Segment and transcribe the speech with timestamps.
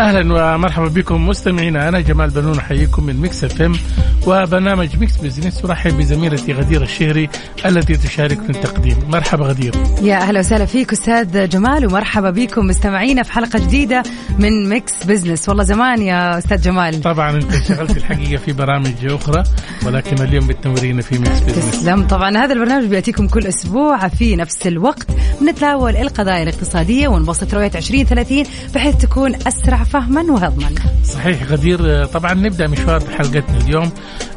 [0.00, 1.88] أهلا ومرحبا بكم مستمعينا.
[1.88, 3.74] أنا جمال بنون أحييكم من ميكس إف إم
[4.26, 7.28] وبرنامج ميكس بزنس أرحب بزميلتي غدير الشهري
[7.66, 8.96] التي تشاركني التقديم.
[9.08, 14.02] مرحبا غدير يا أهلا وسهلا فيك أستاذ جمال ومرحبا بكم مستمعينا في حلقة جديدة
[14.38, 17.00] من ميكس بزنس والله زمان يا أستاذ جمال.
[17.00, 19.42] طبعا أنت اشتغلت الحقيقة في برامج أخرى
[19.86, 22.06] ولكن اليوم بتنورينا في ميكس بزنس تسلم.
[22.06, 25.06] طبعا هذا البرنامج بيأتيكم كل أسبوع في نفس الوقت.
[25.40, 30.70] بنتناول القضايا الاقتصادية ونبسط رؤية 2030 بحيث تكون أسرع فهما وهضما.
[31.04, 33.90] صحيح غدير طبعا نبدأ مشوار حلقتنا اليوم.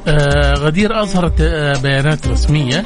[0.08, 2.86] آه، غدير أظهرت آه، بيانات رسمية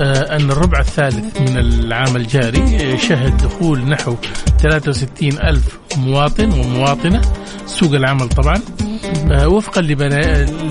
[0.00, 4.16] آه، أن الربع الثالث من العام الجاري شهد دخول نحو
[4.58, 7.20] 63 ألف مواطن ومواطنة
[7.66, 8.60] سوق العمل طبعا
[9.46, 9.82] وفقا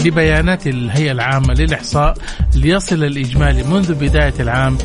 [0.06, 2.14] لبيانات الهيئة العامة للإحصاء
[2.56, 4.78] ليصل الإجمالي منذ بداية العام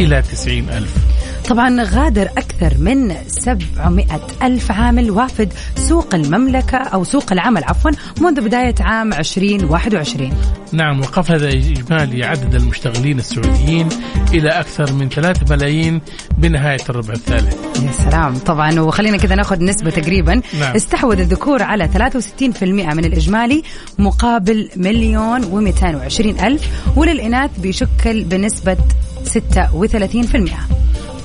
[0.00, 1.15] إلى 90 ألف.
[1.48, 4.04] طبعا غادر أكثر من 700
[4.42, 10.32] ألف عامل وافد سوق المملكة أو سوق العمل عفوا منذ بداية عام 2021
[10.72, 13.88] نعم وقفز إجمالي عدد المشتغلين السعوديين
[14.34, 16.00] إلى أكثر من 3 ملايين
[16.38, 17.82] بنهاية الربع الثالث.
[17.82, 18.34] يا سلام.
[18.34, 20.34] طبعا وخلينا كذا ناخذ نسبة تقريبا.
[20.60, 20.74] نعم.
[20.76, 23.62] استحوذ الذكور على 63% من الإجمالي
[23.98, 28.76] مقابل مليون و220 ألف وللإناث بيشكل بنسبة
[29.24, 30.76] 36%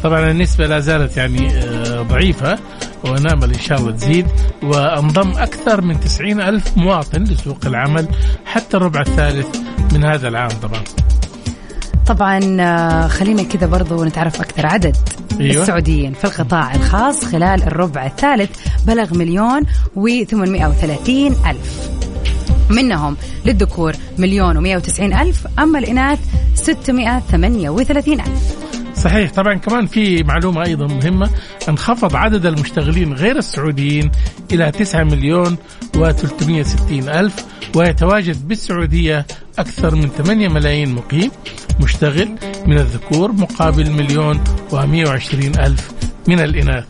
[0.03, 2.59] طبعا النسبة لا زالت يعني آه، ضعيفة
[3.03, 4.27] ونامل إن شاء الله تزيد
[4.63, 8.07] وأنضم أكثر من 90 ألف مواطن لسوق العمل
[8.45, 9.57] حتى الربع الثالث
[9.93, 10.81] من هذا العام طبعا.
[12.07, 14.97] طبعا آه، خلينا كذا برضو نتعرف أكثر عدد
[15.39, 15.61] أيوة.
[15.61, 18.49] السعوديين في القطاع الخاص خلال الربع الثالث
[18.87, 19.61] بلغ مليون
[19.95, 21.09] و830
[21.47, 21.89] ألف.
[22.69, 26.19] منهم للذكور مليون و190 ألف أما الإناث
[26.55, 28.70] 638 ألف.
[29.03, 29.31] صحيح.
[29.31, 31.29] طبعا كمان في معلومة أيضا مهمة.
[31.69, 34.11] انخفض عدد المشتغلين غير السعوديين
[34.51, 35.57] إلى 9 مليون
[35.97, 37.45] و360 ألف
[37.75, 39.25] ويتواجد بالسعودية
[39.59, 41.31] أكثر من 8 ملايين مقيم
[41.79, 42.35] مشتغل
[42.65, 45.91] من الذكور مقابل مليون و120 ألف
[46.27, 46.83] من الإناث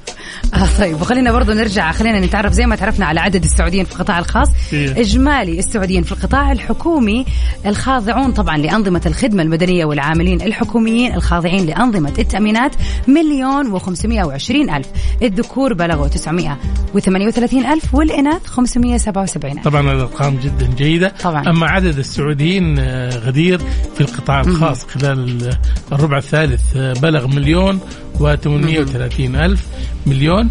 [0.54, 4.20] آه طيب وخلينا برضو نرجع خلينا نتعرف زي ما تعرفنا على عدد السعوديين في القطاع
[4.20, 4.48] الخاص.
[4.74, 5.00] إيه.
[5.02, 7.26] إجمالي السعوديين في القطاع الحكومي
[7.66, 12.76] الخاضعون طبعا لأنظمة الخدمة المدنية والعاملين الحكوميين الخاضعين لأنظمة التأمينات
[13.08, 14.88] مليون وخمسمائة وعشرين ألف.
[15.22, 16.58] الذكور بلغوا تسعمائة
[16.94, 17.34] وثمانية
[17.74, 19.66] ألف والإناث خمسمائة سبعة وسبعين ألف.
[19.68, 21.14] طبعا الأرقام جدا جيدة.
[21.24, 21.50] طبعاً.
[21.50, 23.62] أما عدد السعوديين آه، غدير
[23.96, 25.58] في القطاع الخاص خلال ال-
[25.92, 27.80] الربع الثالث آه، بلغ مليون
[28.20, 29.68] و830 ألف
[30.06, 30.50] مليون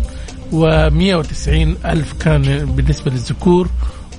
[0.53, 1.49] و190
[1.87, 2.43] ألف كان
[2.77, 3.69] بالنسبة للذكور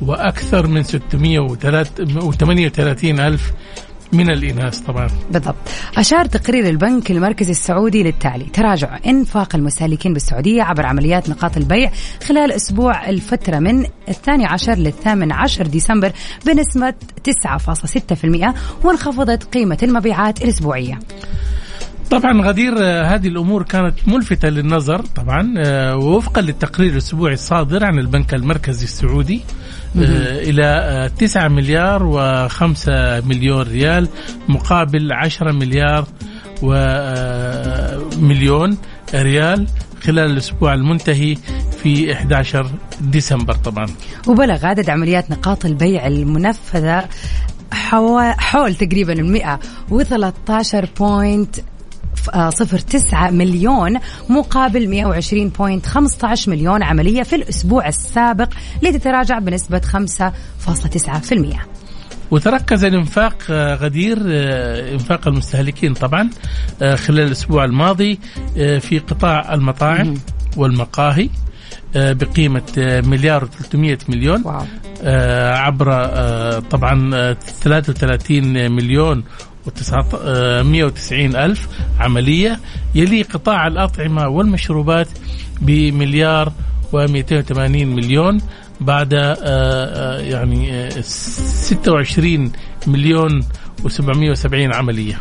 [0.02, 3.52] وأكثر من 638 ألف
[4.14, 5.08] من الإناث طبعا.
[5.32, 5.56] بالضبط.
[5.98, 8.46] أشار تقرير البنك المركزي السعودي للتالي.
[8.46, 11.92] تراجع إنفاق المستهلكين بالسعودية عبر عمليات نقاط البيع
[12.28, 16.12] خلال أسبوع الفترة من الثاني عشر للثامن عشر ديسمبر
[16.46, 18.54] بنسبة 9.6%
[18.84, 21.00] وانخفضت قيمة المبيعات الأسبوعية.
[22.12, 28.00] طبعا غدير آه، هذه الأمور كانت ملفتة للنظر طبعا آه، ووفقا للتقرير الأسبوعي الصادر عن
[28.00, 29.42] البنك المركزي السعودي
[29.98, 32.00] آه، إلى آه، 9 مليار
[32.50, 32.90] و5
[33.28, 34.08] مليون ريال
[34.50, 36.08] مقابل 10 مليار
[38.18, 38.78] ومليون
[39.16, 39.68] ريال
[40.04, 41.36] خلال الأسبوع المنتهي
[41.84, 42.70] في 11
[43.02, 43.86] ديسمبر طبعا.
[44.28, 47.06] وبلغ عدد عمليات نقاط البيع المنفذة
[47.74, 49.60] حوا- حول تقريبا المئة
[49.90, 50.62] وثلاثة
[52.30, 58.50] point صفر تسعة مليون مقابل 120.15 مليون عملية في الأسبوع السابق
[58.82, 61.56] لتتراجع بنسبة 5.9%
[62.32, 66.30] وتركز الإنفاق آه، غدير آه، إنفاق المستهلكين طبعا
[66.82, 68.20] آه، خلال الأسبوع الماضي
[68.80, 70.14] في قطاع المطاعم
[70.58, 71.30] والمقاهي
[71.96, 72.64] بقيمة
[73.06, 74.66] مليار و300 مليون واو.
[75.54, 75.92] عبر
[76.60, 79.24] طبعا آه، 33 مليون
[79.68, 81.68] و190 ألف
[82.00, 82.60] عملية.
[82.96, 85.08] يلي قطاع الأطعمة والمشروبات
[85.62, 86.52] بمليار
[86.94, 88.42] و280 مليون
[88.82, 92.52] بعد آه، آه، يعني آه، 26
[92.88, 93.42] مليون
[93.84, 95.20] و770 عملية.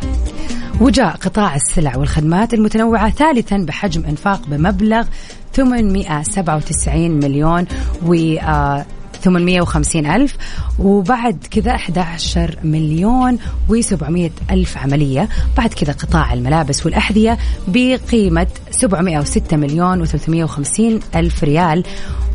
[0.81, 5.05] وجاء قطاع السلع والخدمات المتنوعة ثالثا بحجم إنفاق بمبلغ
[5.53, 7.65] 897 مليون
[8.05, 8.85] و آه،
[9.23, 10.37] 850 ألف
[10.79, 13.39] وبعد كذا 11 مليون
[13.69, 15.29] و700 ألف عملية.
[15.57, 17.37] بعد كذا قطاع الملابس والأحذية
[17.67, 20.81] بقيمة 706 مليون و350
[21.15, 21.83] ألف ريال.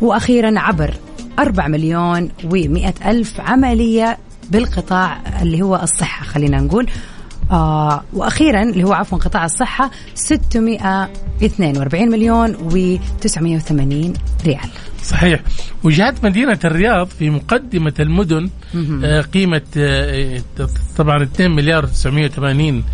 [0.02, 0.94] وأخيرا عبر
[1.38, 4.18] 4 مليون و100 ألف عملية
[4.50, 6.86] بالقطاع اللي هو الصحة خلينا نقول.
[7.50, 14.70] آه وأخيرا اللي هو عفوا قطاع الصحة 642 مليون و980 ريال.
[15.06, 15.40] صحيح.
[15.84, 18.50] وجهت مدينة الرياض في مقدمة المدن
[19.04, 20.40] آه، قيمة آه،
[20.96, 22.84] طبعا 2 مليار 980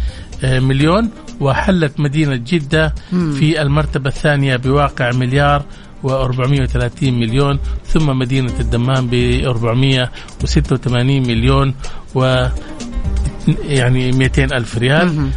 [0.45, 1.11] آه، مليون
[1.41, 2.95] وحلت مدينة جدة
[3.39, 5.65] في المرتبة الثانية بواقع مليار
[6.05, 9.15] و430 مليون ثم مدينة الدمام ب
[9.47, 11.75] 486 مليون
[12.15, 12.47] و
[13.69, 15.31] يعني 200 ألف ريال.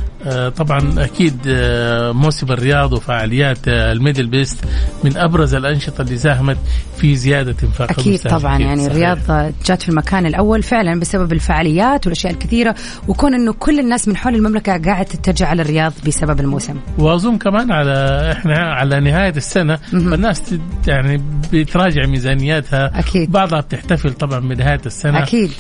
[0.50, 4.66] طبعا أكيد آه موسم الرياض وفعاليات آه الميدل بيست
[5.04, 6.58] من أبرز الأنشطة اللي ساهمت
[6.98, 8.20] في زيادة انفاق أكيد.
[8.22, 8.92] طبعا يعني صحيح.
[8.92, 12.76] الرياض جات في المكان الأول فعلا بسبب الفعاليات والأشياء الكثيرة
[13.08, 17.72] وكون إنه كل الناس من حول المملكة قاعدة تتجه على الرياض بسبب الموسم وأظن كمان
[17.72, 20.56] على إحنا على نهاية السنة فالناس
[20.88, 21.24] يعني
[21.54, 23.32] بتراجع ميزانياتها أكيد.
[23.32, 25.52] بعضها بتحتفل طبعا بنهاية السنة أكيد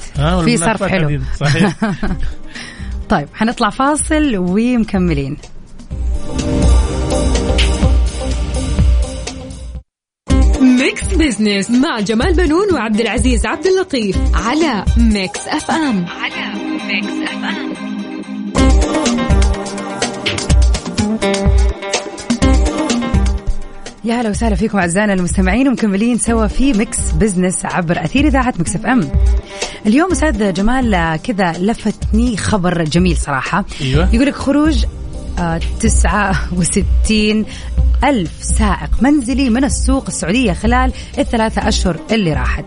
[0.45, 1.19] في صرف حلو.
[1.39, 1.75] صحيح
[3.09, 5.37] طيب حنطلع فاصل ومكملين.
[10.61, 16.05] ميكس بزنس مع جمال بنون وعبد العزيز عبد اللطيف على ميكس اف ام.
[16.05, 16.53] على
[16.87, 17.73] ميكس اف ام.
[24.03, 28.75] يا هلا وسهلا فيكم أعزائنا المستمعين ومكملين سوا في ميكس بزنس عبر أثير إذاعة ميكس
[28.75, 29.09] اف ام.
[29.85, 34.15] اليوم أستاذ جمال آه، كذا لفتني خبر جميل صراحة أيوة.
[34.15, 34.85] يقول لك خروج
[35.39, 37.45] آه، 69
[38.03, 42.65] ألف سائق منزلي من السوق السعودية خلال الثلاثة أشهر اللي راحت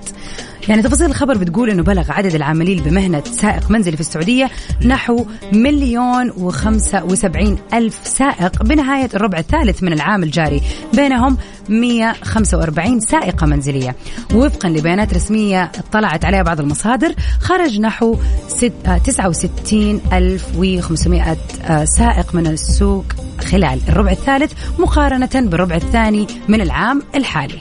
[0.68, 4.50] يعني تفاصيل الخبر بتقول إنه بلغ عدد العاملين بمهنة سائق منزلي في السعودية
[4.84, 10.62] نحو مليون وخمسة وسبعين ألف سائق بنهاية الربع الثالث من العام الجاري.
[10.94, 11.36] بينهم
[11.68, 13.96] 145 سائقة منزلية.
[14.34, 18.16] وفقا لبيانات رسمية اطلعت عليها بعض المصادر خرج نحو
[18.48, 23.04] ست- آه، 69500 آه، سائق من السوق
[23.50, 27.58] خلال الربع الثالث مقارنة بالربع الثاني من العام الحالي.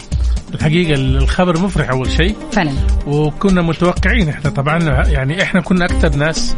[0.53, 2.35] الحقيقة الخبر مفرح أول شيء.
[2.51, 2.71] فعلا.
[3.07, 6.55] وكنا متوقعين إحنا طبعا يعني إحنا كنا أكثر ناس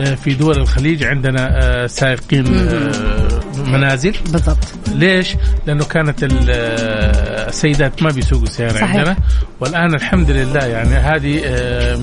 [0.00, 2.90] آه، في دول الخليج عندنا آه، سائقين آه،
[3.66, 4.14] منازل.
[4.32, 4.58] بالضبط.
[4.94, 5.36] ليش؟
[5.66, 6.50] لأنه كانت ال-
[7.48, 8.96] السيدات ما بيسوقوا سيارة صحيح.
[8.96, 9.16] عندنا.
[9.60, 11.36] والآن الحمد لله يعني هذه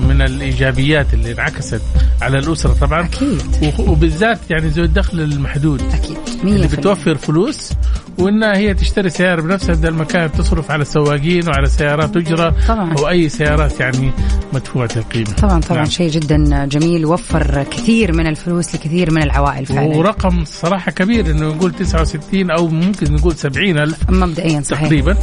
[0.08, 1.82] من الإيجابيات اللي انعكست
[2.22, 3.04] على الأسرة طبعا.
[3.04, 3.42] أكيد.
[3.62, 5.82] وخ- وبالذات يعني ذوي الدخل المحدود.
[5.82, 6.16] أكيد.
[6.42, 7.72] 100% اللي بتوفر فلوس
[8.20, 12.94] وإنها هي تشتري سيارة بنفسها بدل ما كانت تصرف على السواقين وعلى سيارات أجرة طبعاً.
[12.98, 14.12] أو اي سيارات يعني
[14.52, 15.90] مدفوعة القيمة طبعا طبعا نعم.
[15.90, 21.48] شيء جدا جميل وفر كثير من الفلوس لكثير من العوائل فعلا ورقم صراحة كبير إنه
[21.48, 25.16] نقول 69 أو ممكن نقول 70 الف مبدئيا صحيح تقريبا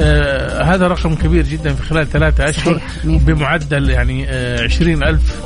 [0.00, 3.22] آه هذا رقم كبير جدا في خلال ثلاثة أشهر صحيح،.
[3.22, 5.36] بمعدل يعني آه 20 ألف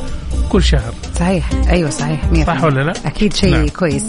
[0.48, 0.94] كل شهر.
[1.18, 1.50] صحيح.
[1.70, 3.68] أيوه صحيح 100% صح ولا لا؟ أكيد شيء نعم.
[3.68, 4.04] كويس.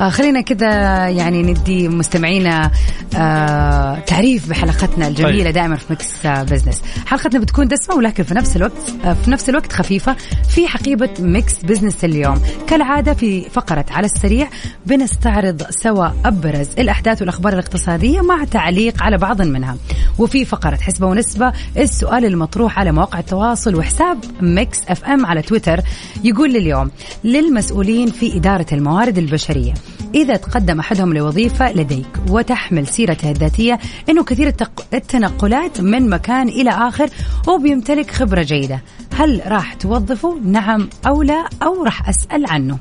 [0.00, 0.68] آه خلينا كذا
[1.08, 2.70] يعني ندي مستمعينا
[3.16, 5.54] آه تعريف بحلقتنا الجميلة طيب.
[5.54, 6.82] دائما في مكس آه بزنس.
[7.06, 8.72] حلقتنا بتكون دسمة ولكن في نفس الوقت
[9.04, 10.16] آه في نفس الوقت خفيفة
[10.48, 12.42] في حقيبة مكس بزنس اليوم.
[12.68, 14.48] كالعادة في فقرة على السريع
[14.86, 19.76] بنستعرض سوا أبرز الأحداث والأخبار الاقتصادية مع تعليق على بعض منها.
[20.18, 25.79] وفي فقرة حسبة ونسبة السؤال المطروح على مواقع التواصل وحساب Mix FM على تويتر.
[26.24, 26.90] يقول اليوم
[27.24, 29.74] للمسؤولين في إدارة الموارد البشرية
[30.14, 34.54] إذا تقدم أحدهم لوظيفة لديك وتحمل سيرته الذاتية إنه كثير
[34.94, 37.08] التنقلات من مكان إلى آخر
[37.48, 38.82] وبيمتلك خبرة جيدة.
[39.14, 42.78] هل راح توظفه؟ نعم أو لا؟ أو راح أسأل عنه.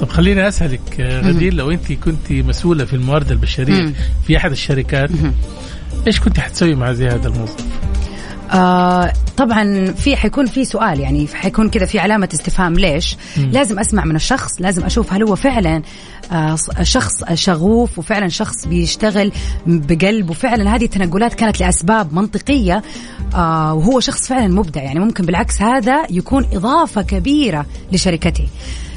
[0.00, 3.92] طب خليني أسألك آه غدير لو أنت كنت مسؤولة في الموارد البشرية.
[4.26, 5.10] في أحد الشركات
[6.06, 7.87] إيش كنت حتسوي مع زي هذا الموظف؟
[8.50, 12.74] آه طبعا في حيكون في سؤال يعني حيكون كذا في علامة استفهام.
[12.74, 13.50] ليش؟ مم.
[13.52, 15.82] لازم أسمع من الشخص لازم أشوف هل هو فعلا
[16.32, 19.32] آه شخص شغوف وفعلا شخص بيشتغل
[19.66, 22.82] بقلب وفعلا هذه التنقلات كانت لأسباب منطقية
[23.34, 24.82] آه وهو شخص فعلا مبدع.
[24.82, 28.48] يعني ممكن بالعكس هذا يكون إضافة كبيرة لشركتي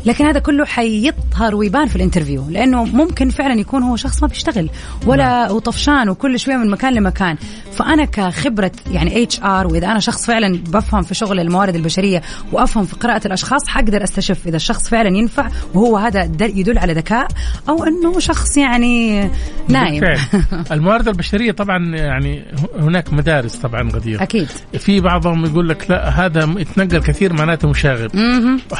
[0.05, 4.69] لكن هذا كله حيظهر ويبان في الانترفيو لأنه ممكن فعلا يكون هو شخص ما بيشتغل
[5.05, 5.55] ولا نعم.
[5.55, 7.37] وطفشان وكل شوية من مكان لمكان.
[7.71, 12.95] فأنا كخبرة يعني HR وإذا أنا شخص فعلا بفهم في شغل الموارد البشرية وأفهم في
[12.95, 17.27] قراءة الأشخاص حقدر أستشف إذا الشخص فعلا ينفع وهو هذا يدل على ذكاء
[17.69, 19.29] أو أنه شخص يعني
[19.67, 20.03] نايم.
[20.71, 22.45] الموارد البشرية طبعا يعني
[22.79, 24.23] هناك مدارس طبعا غدير.
[24.23, 24.47] أكيد.
[24.77, 28.11] في بعضهم يقول لك لا هذا يتنقل كثير معناته مشاغب.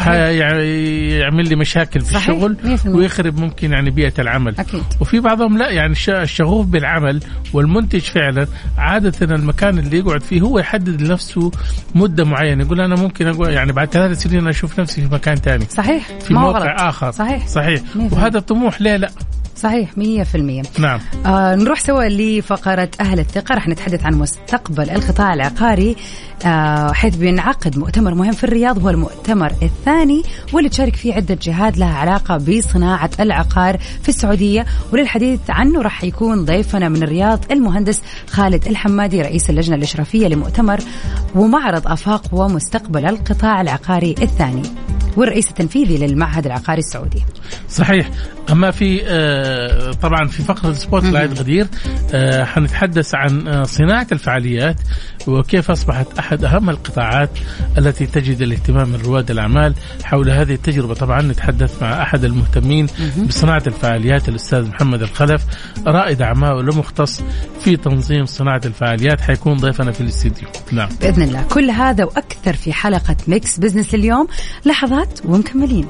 [0.07, 2.29] يعني يعمل لي مشاكل في صحيح.
[2.29, 4.55] الشغل ويخرب ممكن يعني بيئة العمل.
[4.59, 4.83] أكيد.
[4.99, 7.19] وفي بعضهم لا يعني الشغوف بالعمل
[7.53, 11.51] والمنتج فعلا عادة المكان اللي يقعد فيه هو يحدد لنفسه
[11.95, 15.65] مدة معينة يقول أنا ممكن أقول يعني بعد ثلاث سنين أشوف نفسي في مكان ثاني
[15.69, 16.81] صحيح في موقع غلط.
[16.81, 17.11] آخر.
[17.11, 17.47] صحيح.
[17.47, 17.81] صحيح.
[18.11, 19.09] وهذا طموح ليه لا؟
[19.55, 20.99] صحيح 100% نعم.
[21.25, 23.55] آه نروح سوا لفقرة أهل الثقة.
[23.55, 25.95] رح نتحدث عن مستقبل القطاع العقاري.
[26.45, 31.77] آه حيث بينعقد مؤتمر مهم في الرياض هو المؤتمر الثاني واللي تشارك فيه عدة جهات
[31.77, 34.65] لها علاقة بصناعة العقار في السعودية.
[34.93, 40.79] وللحديث عنه راح يكون ضيفنا من الرياض المهندس خالد الحمادي رئيس اللجنة الإشرافية لمؤتمر
[41.35, 44.63] ومعرض آفاق ومستقبل القطاع العقاري الثاني
[45.17, 47.23] والرئيس التنفيذي للمعهد العقاري السعودي.
[47.69, 48.09] صحيح.
[48.49, 51.67] أما في آه، طبعا في فقرة spotlight غدير
[52.13, 54.75] آه، حنتحدث عن آه، صناعة الفعاليات
[55.27, 57.29] وكيف أصبحت أحد أهم القطاعات
[57.77, 60.93] التي تجد الاهتمام من رواد الأعمال حول هذه التجربة.
[60.93, 62.87] طبعا نتحدث مع أحد المهتمين
[63.27, 65.45] بصناعة الفعاليات الأستاذ محمد الخلف
[65.87, 67.23] رائد أعمال ومختص
[67.59, 69.21] في تنظيم صناعة الفعاليات.
[69.21, 70.47] حيكون ضيفنا في الاستديو.
[70.71, 70.89] نعم.
[71.01, 71.43] بإذن الله.
[71.43, 74.27] كل هذا وأكثر في حلقة Mix Business اليوم.
[74.65, 75.87] لحظات ومكملين.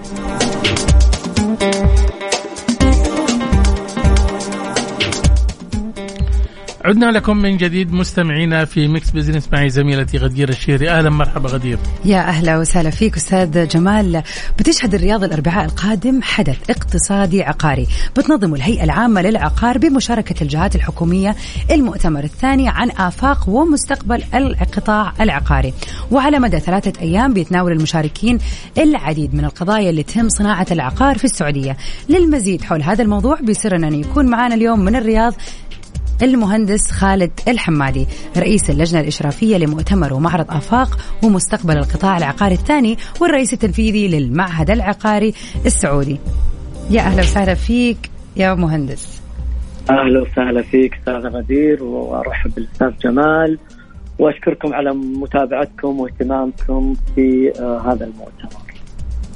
[6.85, 10.89] عدنا لكم من جديد مستمعينا في Mix Business معي زميلتي غدير الشيري.
[10.89, 11.77] أهلا مرحبا غدير.
[12.05, 14.23] يا أهلا وسهلا فيك أستاذ جمال.
[14.59, 17.87] بتشهد الرياض الأربعاء القادم حدث اقتصادي عقاري.
[18.17, 21.35] بتنظم الهيئة العامة للعقار بمشاركة الجهات الحكومية
[21.71, 25.73] المؤتمر الثاني عن آفاق ومستقبل القطاع العقاري.
[26.11, 28.37] وعلى مدى ثلاثة أيام بيتناول المشاركين
[28.77, 31.77] العديد من القضايا اللي تهم صناعة العقار في السعودية.
[32.09, 35.33] للمزيد حول هذا الموضوع بيسرنا أن يكون معنا اليوم من الرياض
[36.23, 44.07] المهندس خالد الحمادي رئيس اللجنة الإشرافية لمؤتمر ومعرض آفاق ومستقبل القطاع العقاري الثاني والرئيس التنفيذي
[44.07, 45.33] للمعهد العقاري
[45.65, 46.19] السعودي.
[46.89, 49.21] يا أهلا وسهلا فيك يا مهندس.
[49.89, 53.59] أهلا وسهلا فيك أستاذ غدير وأرحب بالأستاذ جمال
[54.19, 58.60] وأشكركم على متابعتكم واهتمامكم في آه، هذا المؤتمر.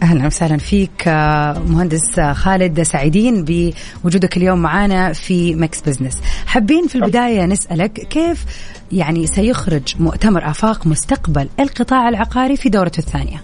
[0.05, 6.22] أهلا وسهلا فيك آه، مهندس خالد سعيدين بوجودك اليوم معنا في Mix Business.
[6.45, 8.45] حابين في البداية نسألك كيف
[8.91, 13.41] يعني سيخرج مؤتمر آفاق مستقبل القطاع العقاري في دورته الثانية؟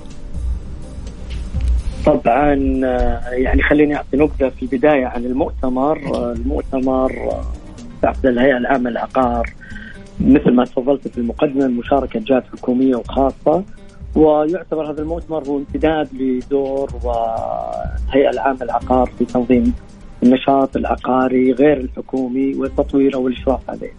[2.05, 6.15] طبعا آه، يعني خليني أعطي نبذه في البداية عن المؤتمر.
[6.15, 7.11] آه، المؤتمر
[8.01, 9.49] تعقد الهيئة العامة للعقار
[10.19, 13.63] مثل ما تفضلت في المقدمة مشاركه جهات حكومية وخاصة.
[14.15, 19.73] ويعتبر هذا المؤتمر هو امتداد لدور والهيئه العامة للعقار في تنظيم
[20.23, 23.93] النشاط العقاري غير الحكومي والتطوير أو الاشراف عليه.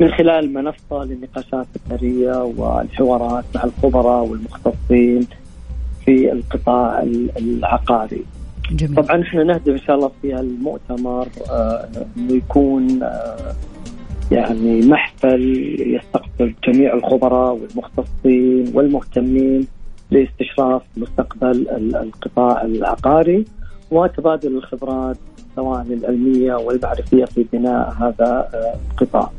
[0.00, 5.26] من خلال منصة للنقاشات الثرية والحوارات مع الخبراء والمختصين
[6.04, 7.02] في القطاع
[7.38, 8.24] العقاري.
[8.70, 8.94] جميل.
[8.94, 13.54] طبعا إحنا نهدف إن شاء الله في المؤتمر آه، إنه يكون آه،
[14.30, 15.42] يعني محفل
[15.80, 19.66] يستقطب جميع الخبراء والمختصين والمهتمين
[20.10, 23.44] لاستشراف مستقبل القطاع العقاري
[23.90, 25.16] وتبادل الخبرات
[25.56, 29.30] سواء العلميه والمعرفية في بناء هذا آه، القطاع.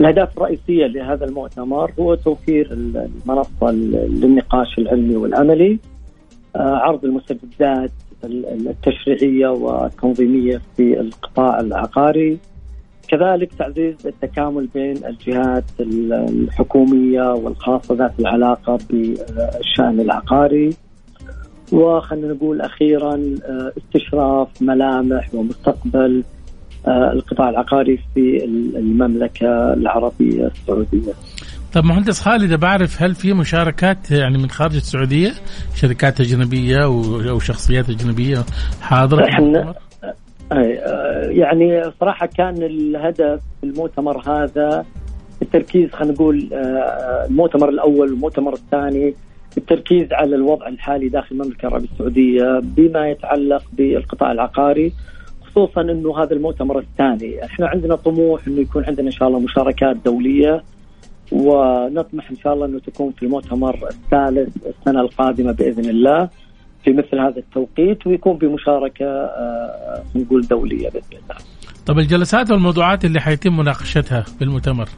[0.00, 5.78] الأهداف الرئيسية لهذا المؤتمر هو توفير المنصة للنقاش العلمي والعملي
[6.56, 7.90] آه، عرض المستجدات
[8.24, 12.38] التشريعية والتنظيمية في القطاع العقاري
[13.10, 20.70] كذلك تعزيز التكامل بين الجهات الحكومية والخاصة ذات العلاقة بالشأن العقاري
[21.72, 26.24] وخلينا نقول أخيرا آه، استشراف ملامح ومستقبل
[26.86, 28.44] آه، القطاع العقاري في
[28.76, 31.12] المملكة العربية السعودية.
[31.72, 35.32] طب مهندس خالد بعرف هل في مشاركات يعني من خارج السعودية
[35.74, 38.38] شركات أجنبية أو شخصيات أجنبية
[38.80, 39.74] حاضرة؟ إحنا
[41.30, 44.84] يعني صراحة كان الهدف المؤتمر هذا
[45.42, 49.14] التركيز خلينا نقول آه، المؤتمر الأول والمؤتمر الثاني
[49.58, 54.92] التركيز على الوضع الحالي داخل المملكة العربية السعودية بما يتعلق بالقطاع العقاري
[55.50, 59.96] خصوصا إنه هذا المؤتمر الثاني، إحنا عندنا طموح إنه يكون عندنا إن شاء الله مشاركات
[60.04, 60.62] دولية
[61.32, 66.28] ونطمح إن شاء الله إنه تكون في المؤتمر الثالث السنة القادمة بإذن الله.
[66.84, 71.36] في مثل هذا التوقيت ويكون بمشاركة آه، نقول دولية بإذن الله.
[71.86, 74.88] طب الجلسات والموضوعات اللي حيتم مناقشتها في المؤتمر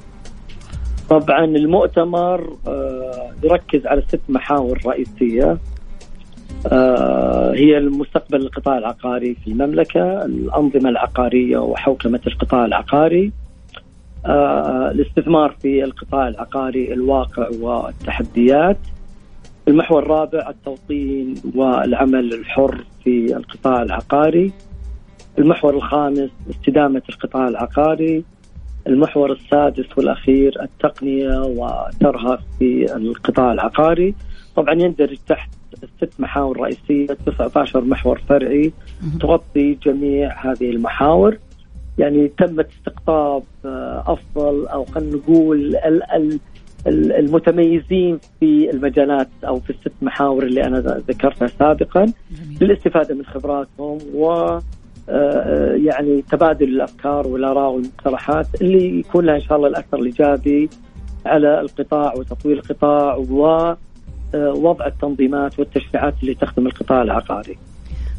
[1.10, 5.58] طبعا المؤتمر آه، يركز على ست محاور رئيسية
[6.72, 13.32] آه، هي المستقبل القطاع العقاري في المملكة، الأنظمة العقارية وحوكمة القطاع العقاري،
[14.26, 18.78] الاستثمار في القطاع العقاري الواقع والتحديات.
[19.68, 24.52] المحور الرابع التوطين والعمل الحر في القطاع العقاري.
[25.38, 28.24] المحور الخامس استدامة القطاع العقاري.
[28.86, 34.14] المحور السادس والأخير التقنية وترها في القطاع العقاري.
[34.56, 35.50] طبعا يندرج تحت
[35.96, 38.72] ست محاور رئيسية 19 محور فرعي
[39.20, 41.38] تغطي جميع هذه المحاور.
[41.98, 45.76] يعني تمت استقطاب آه، أفضل أو خلينا نقول
[46.86, 52.06] المتميزين في المجالات أو في الست محاور اللي أنا ذكرتها سابقا.
[52.60, 54.58] للاستفاده من خبراتهم و
[55.08, 60.70] آه، يعني تبادل الأفكار والآراء والمقترحات اللي يكون لها إن شاء الله الأثر الإيجابي
[61.26, 63.16] على القطاع وتطوير القطاع
[64.34, 67.56] ووضع التنظيمات والتشريعات اللي تخدم القطاع العقاري.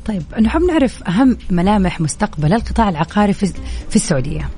[0.06, 4.50] طيب نحب نعرف أهم ملامح مستقبل القطاع العقاري في السعودية.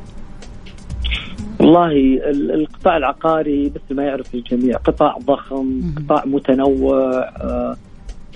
[1.59, 1.91] والله
[2.29, 7.75] ال- القطاع العقاري مثل ما يعرف الجميع قطاع ضخم قطاع متنوع آه،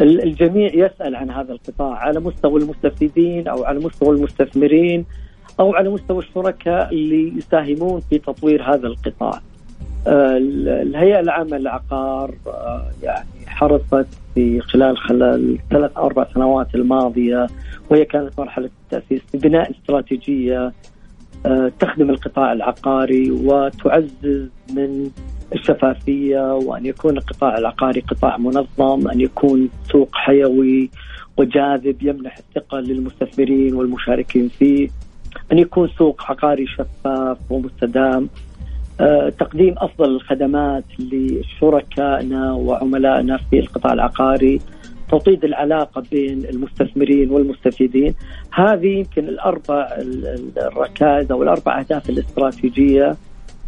[0.02, 5.06] ال- الجميع يسأل عن هذا القطاع على مستوى المستفيدين أو على مستوى المستثمرين
[5.60, 9.42] أو على مستوى الشركاء اللي يساهمون في تطوير هذا القطاع.
[10.08, 17.48] آه، ال- الهيئة العامة للعقار آه، يعني حرصت في خلال خلال ثلاث أربع سنوات الماضية
[17.90, 20.74] وهي كانت مرحلة التأسيس ببناء استراتيجية
[21.80, 25.12] تخدم القطاع العقاري وتعزز من
[25.56, 30.90] الشفافية وأن يكون القطاع العقاري قطاع منظم أن يكون سوق حيوي
[31.38, 34.90] وجاذب يمنح الثقة للمستثمرين والمشاركين فيه
[35.52, 38.30] أن يكون سوق عقاري شفاف ومستدام.
[39.02, 44.62] آه، تقديم أفضل الخدمات لشركائنا وعملائنا في القطاع العقاري.
[45.12, 48.14] توطيد العلاقة بين المستثمرين والمستفيدين.
[48.54, 53.18] هذه يمكن الأربع ال- ال- الركائز أو الأربع أهداف الاستراتيجية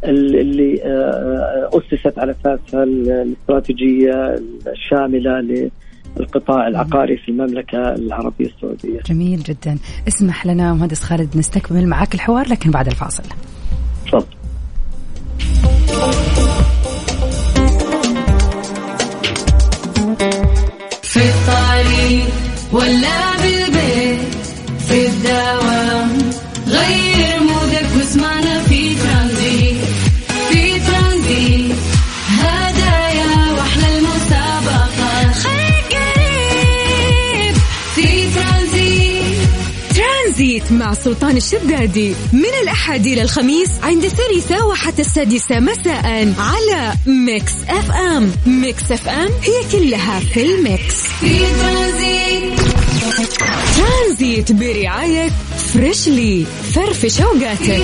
[0.03, 4.35] ال- اللي آه، أسست على أساسها ال- الاستراتيجية
[4.67, 5.67] الشاملة
[6.17, 8.99] للقطاع العقاري في المملكة العربية السعودية.
[9.05, 9.77] جميل جدا.
[10.07, 13.23] اسمح لنا مهندس خالد نستكمل معك الحوار لكن بعد الفاصل.
[14.07, 14.25] تفضل.
[22.71, 24.19] ولا بالبيت
[24.87, 26.31] في الدوام
[26.67, 29.77] غير mood ك واسمعنا في ترانزيت.
[30.49, 31.75] في ترانزيت
[32.27, 37.55] هدايا وأحلى المسابقة خليك قريب
[37.95, 39.47] في ترانزيت.
[39.95, 47.53] ترانزيت مع سلطان الشدادي من الأحد إلى الخميس عند الثالثة وحتى السادسة مساء على Mix
[47.69, 48.31] FM.
[48.45, 50.95] Mix FM هي كلها في ال mix.
[51.19, 52.60] في ترانزيت.
[53.81, 55.29] ترانزيت برعاية
[55.73, 57.81] Freshly فرفش اوقاتك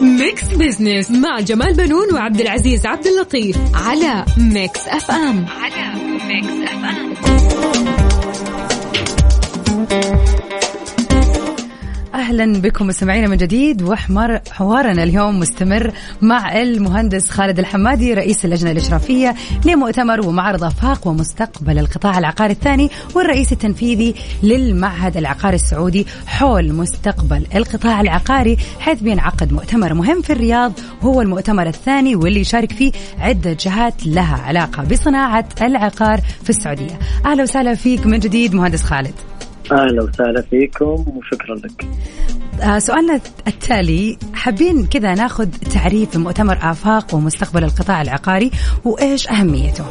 [0.00, 5.46] Mix Business مع جمال بنون وعبد العزيز عبد اللطيف على Mix FM.
[5.48, 5.92] على
[6.28, 7.14] Mix FM.
[12.18, 19.34] أهلا بكم مستمعينا من جديد وحوارنا اليوم مستمر مع المهندس خالد الحمادي رئيس اللجنة الإشرافية
[19.64, 28.00] لمؤتمر ومعرض افاق ومستقبل القطاع العقاري الثاني والرئيس التنفيذي للمعهد العقاري السعودي حول مستقبل القطاع
[28.00, 34.06] العقاري حيث بينعقد مؤتمر مهم في الرياض وهو المؤتمر الثاني واللي يشارك فيه عدة جهات
[34.06, 36.98] لها علاقة بصناعة العقار في السعودية.
[37.26, 39.14] أهلا وسهلا فيك من جديد مهندس خالد.
[39.72, 41.86] أهلا وسهلا فيكم وشكرا لك.
[42.62, 48.50] آه سؤالنا التالي حابين كذا ناخذ تعريف مؤتمر آفاق ومستقبل القطاع العقاري
[48.84, 49.84] وإيش أهميته؟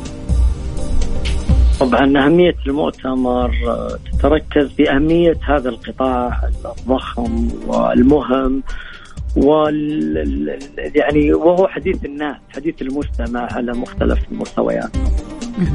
[1.80, 8.63] طبعا أهمية المؤتمر آه، تتركز في أهمية هذا القطاع الضخم والمهم
[9.36, 10.60] وال ال-
[10.96, 14.90] يعني وهو حديث الناس حديث المجتمع على مختلف المستويات.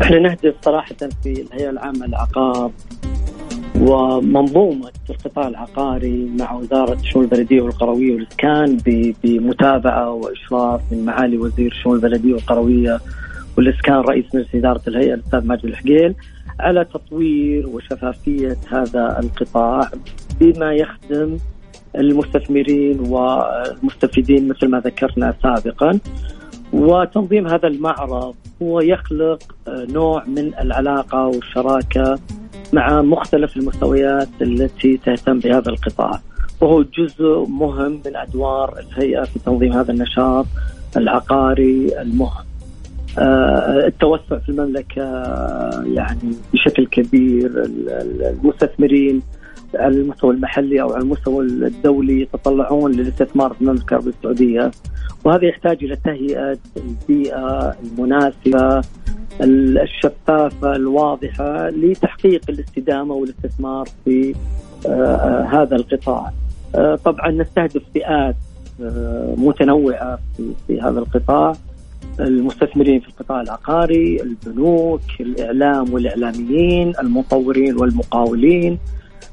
[0.02, 2.70] إحنا نهدف صراحة في الهيئة العامة للعقار
[3.82, 8.78] ومنظومة القطاع العقاري مع وزارة الشؤون البلدية والقروية والإسكان
[9.24, 13.00] بمتابعة وإشراف من معالي وزير الشؤون البلدية والقروية
[13.56, 16.14] والإسكان رئيس مجلس إدارة الهيئة الأستاذ ماجد الحقيل
[16.60, 19.90] على تطوير وشفافية هذا القطاع
[20.40, 21.36] بما يخدم
[21.96, 25.98] المستثمرين والمستفيدين مثل ما ذكرنا سابقا.
[26.72, 32.18] وتنظيم هذا المعرض هو يخلق نوع من العلاقة والشراكة
[32.72, 36.20] مع مختلف المستويات التي تهتم بهذا القطاع
[36.60, 40.46] وهو جزء مهم من أدوار الهيئة في تنظيم هذا النشاط
[40.96, 42.44] العقاري المهم.
[43.18, 45.02] آه، التوسع في المملكة
[45.84, 47.50] يعني بشكل كبير
[48.10, 49.22] المستثمرين
[49.74, 54.70] على المستوى المحلي أو على المستوى الدولي يتطلعون للاستثمار في المملكة العربية السعودية.
[55.24, 58.82] وهذا يحتاج إلى تهيئه البيئة المناسبة
[59.40, 64.34] الشفافة الواضحة لتحقيق الاستدامة والاستثمار في
[64.86, 66.30] آه، آه، هذا القطاع.
[66.74, 68.36] آه، طبعا نستهدف فئات
[69.36, 71.52] متنوعة في, في هذا القطاع.
[72.20, 78.78] المستثمرين في القطاع العقاري، البنوك، الإعلام والإعلاميين، المطورين والمقاولين،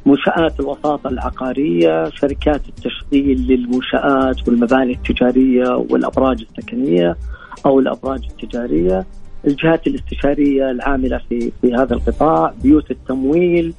[0.06, 7.18] منشآت الوساطة العقارية شركات التشغيل للمنشآت والمباني التجارية والأبراج السكنية
[7.66, 9.06] أو الأبراج التجارية
[9.48, 13.74] الجهات الاستشارية العاملة في في هذا القطاع بيوت التمويل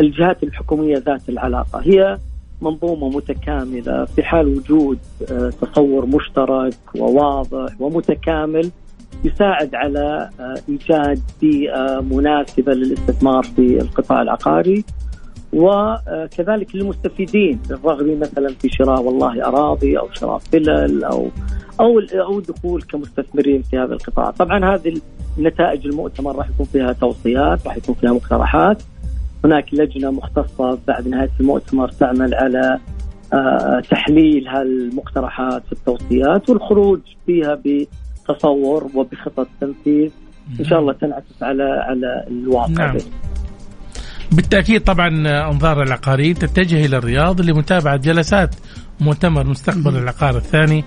[0.00, 1.80] الجهات الحكومية ذات العلاقة.
[1.80, 2.18] هي
[2.62, 4.98] منظومة متكاملة في حال وجود
[5.30, 8.70] آه، تصور مشترك وواضح ومتكامل
[9.24, 14.84] يساعد على آه، إيجاد بيئة مناسبة للاستثمار في القطاع العقاري.
[15.52, 21.28] وكذلك للمستفيدين الراغبين مثلا في شراء والله أراضي أو شراء فلل أو
[21.80, 25.00] أو أو الدخول كمستثمرين في هذا القطاع، طبعا هذه
[25.38, 28.82] نتائج المؤتمر راح يكون فيها توصيات، راح يكون فيها مقترحات.
[29.44, 32.78] هناك لجنة مختصة بعد نهاية المؤتمر تعمل على
[33.32, 40.10] آه، تحليل هالمقترحات في التوصيات والخروج فيها بتصور وبخطط تنفيذ
[40.60, 42.96] إن شاء الله تنعكس على على الواقع نعم.
[44.32, 45.08] بالتأكيد طبعا
[45.50, 48.54] أنظار العقاريين تتجه إلى الرياض لمتابعة جلسات
[49.00, 50.84] مؤتمر مستقبل العقار الثاني.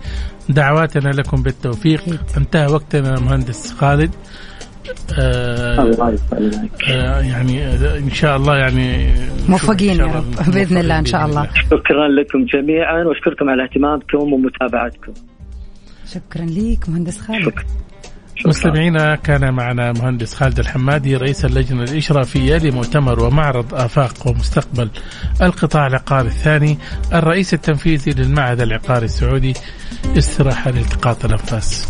[0.49, 2.01] دعواتنا لكم بالتوفيق.
[2.37, 4.11] انتهى وقتنا مهندس خالد.
[5.19, 6.09] آه
[6.89, 9.13] آه يعني إن شاء الله يعني
[9.49, 10.51] موفقين يا رب.
[10.53, 11.49] بإذن الله إن شاء الله.
[11.53, 15.13] شكرا لكم جميعا وأشكركم على اهتمامكم ومتابعتكم.
[16.13, 17.45] شكرا لك مهندس خالد.
[17.45, 17.63] شكرا.
[18.45, 24.89] مستمعينا كان معنا مهندس خالد الحمادي رئيس اللجنة الإشرافية لمؤتمر ومعرض آفاق ومستقبل
[25.41, 26.77] القطاع العقاري الثاني.
[27.13, 29.53] الرئيس التنفيذي للمعهد العقاري السعودي
[30.17, 31.87] استراحة لالتقاط الأنفاس.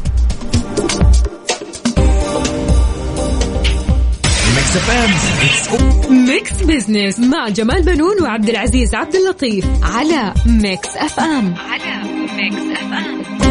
[6.09, 12.03] Mix Business مع جمال بنون وعبد العزيز عبد اللطيف على Mix FM على
[12.38, 13.42] Mix FM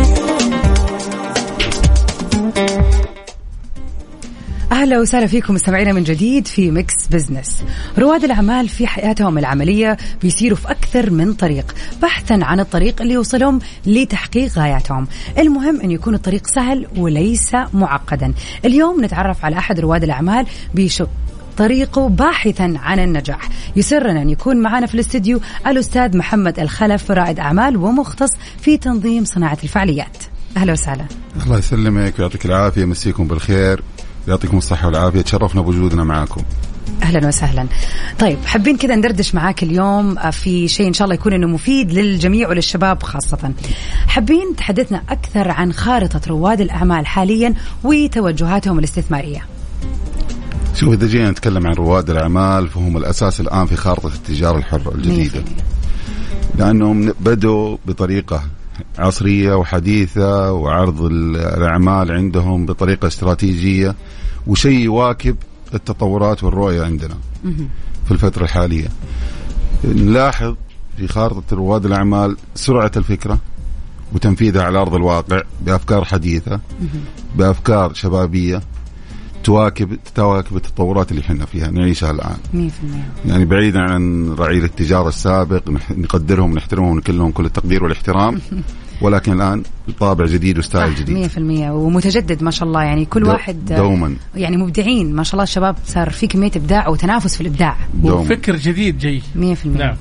[4.73, 7.65] أهلا وسهلا فيكم مستمعينا من جديد في Mix Business.
[7.99, 13.59] رواد الأعمال في حياتهم العملية بيسيروا في أكثر من طريق بحثا عن الطريق اللي يوصلهم
[13.87, 15.07] لتحقيق غاياتهم.
[15.39, 18.35] المهم إن يكون الطريق سهل وليس معقدا.
[18.65, 21.09] اليوم نتعرف على أحد رواد الأعمال بيشق
[21.57, 27.77] طريقه باحثا عن النجاح يسرنا أن يكون معنا في الاستديو الأستاذ محمد الخلف رائد أعمال
[27.77, 30.17] ومختص في تنظيم صناعة الفعاليات
[30.57, 31.05] أهلا وسهلا
[31.45, 33.83] الله يسلمك ويعطيك العافية مسيكم بالخير
[34.29, 36.43] يعطيكم الصحة والعافية تشرفنا بوجودنا معاكم
[37.03, 37.67] أهلا وسهلا.
[38.19, 42.49] طيب حابين كذا ندردش معاك اليوم في شيء إن شاء الله يكون إنه مفيد للجميع
[42.49, 43.53] وللشباب خاصة.
[44.07, 49.47] حابين تحدثنا أكثر عن خارطة رواد الأعمال حاليا وتوجهاتهم الاستثمارية.
[50.75, 55.43] شوف إذا جينا نتكلم عن رواد الأعمال فهم الأساس الآن في خارطة التجارة الحرة الجديدة.
[56.59, 58.43] لأنهم بدوا بطريقة
[58.99, 63.95] عصرية وحديثة وعرض الأعمال عندهم بطريقة استراتيجية
[64.47, 65.37] وشيء يواكب
[65.75, 67.15] التطورات والرؤية عندنا
[68.05, 68.89] في الفترة الحالية.
[69.85, 70.55] نلاحظ
[70.97, 73.39] في خارطة رواد الأعمال سرعة الفكرة
[74.13, 76.61] وتنفيذها على أرض الواقع بأفكار حديثة
[77.37, 78.61] بأفكار شبابية
[79.45, 82.71] تواكب تواكب التطورات اللي إحنا فيها نعيشها الآن.
[83.27, 88.41] 100% يعني بعيدا عن رعيل التجارة السابق نقدرهم ونحترمهم ونكلهم كل التقدير والاحترام
[89.03, 89.63] ولكن الآن
[90.01, 91.31] طابع جديد و style جديد.
[91.31, 91.39] 100%
[91.71, 92.83] ومتجدد ما شاء الله.
[92.83, 94.17] يعني كل دو واحد دوما.
[94.35, 95.15] يعني مبدعين.
[95.15, 97.77] ما شاء الله الشباب صار في كمية إبداع وتنافس في الإبداع.
[97.95, 98.21] دوما.
[98.21, 99.23] وفكر جديد جاي.
[99.37, 99.97] 100% نعم.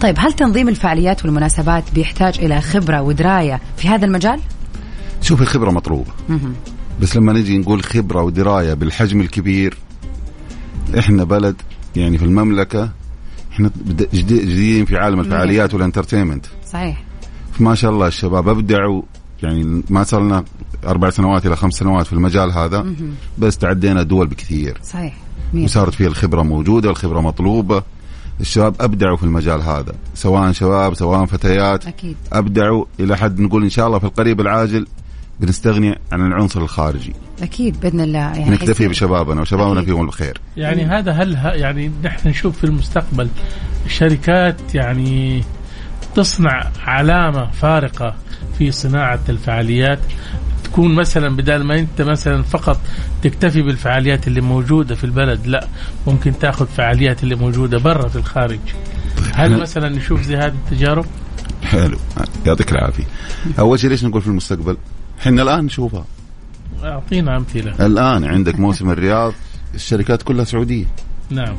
[0.00, 4.40] طيب هل تنظيم الفعاليات والمناسبات بيحتاج إلى خبرة ودراية في هذا المجال؟
[5.22, 6.12] شوف الخبرة مطلوبة.
[7.00, 9.76] بس لما نجي نقول خبرة ودراية بالحجم الكبير
[10.98, 11.56] إحنا بلد
[11.96, 12.90] يعني في المملكة
[13.52, 13.70] إحنا
[14.14, 16.46] جديدين في عالم الفعاليات والإنترتينمنت.
[16.72, 17.02] صحيح.
[17.52, 19.02] فما شاء الله الشباب أبدعوا
[19.42, 20.44] يعني ما صار لنا
[20.86, 22.86] أربع سنوات إلى خمس سنوات في المجال هذا
[23.38, 24.78] بس تعدينا دول بكثير.
[24.82, 25.16] صحيح.
[25.54, 25.64] مية.
[25.64, 27.82] وصارت فيها الخبرة موجودة الخبرة مطلوبة.
[28.40, 31.86] الشباب أبدعوا في المجال هذا سواء شباب سواء فتيات.
[31.86, 32.16] أكيد.
[32.32, 34.86] أبدعوا إلى حد نقول إن شاء الله في القريب العاجل
[35.40, 37.12] بنستغني عن العنصر الخارجي.
[37.42, 38.18] أكيد بإذن الله.
[38.18, 38.88] يعني نكتفي.
[38.88, 39.84] بشبابنا وشبابنا أكيد.
[39.84, 40.40] فيهم الخير.
[40.56, 43.28] يعني هذا هل ه- يعني نحن نشوف في المستقبل
[43.88, 45.44] شركات يعني
[46.14, 48.14] تصنع علامة فارقة
[48.58, 49.98] في صناعة الفعاليات؟
[50.64, 52.80] تكون مثلا بدل ما أنت مثلا فقط
[53.22, 55.66] تكتفي بالفعاليات اللي موجودة في البلد لا
[56.06, 58.58] ممكن تأخذ فعاليات اللي موجودة برا في الخارج.
[59.34, 61.06] هل مثلا نشوف زي هذه التجارب؟
[61.64, 61.98] حلو
[62.46, 63.04] يعطيك العافية.
[63.58, 64.76] أول شيء ليش نقول في المستقبل؟
[65.20, 66.04] إحنا الآن نشوفها
[66.84, 67.86] أعطينا أمثلة.
[67.86, 69.32] الآن عندك موسم الرياض
[69.74, 70.84] الشركات كلها سعودية.
[71.30, 71.56] نعم.